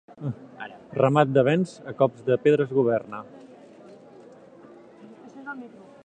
Ramat 0.99 1.33
de 1.37 1.43
bens, 1.47 1.73
a 1.91 1.93
cops 1.99 2.23
de 2.29 2.37
pedra 2.47 2.65
es 2.67 2.73
governa. 2.77 3.21